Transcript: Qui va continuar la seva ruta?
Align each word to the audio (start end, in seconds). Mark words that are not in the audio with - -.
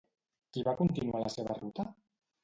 Qui 0.55 0.63
va 0.67 0.73
continuar 0.79 1.21
la 1.23 1.29
seva 1.33 1.57
ruta? 1.59 1.85